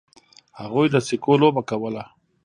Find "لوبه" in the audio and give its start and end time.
1.41-1.61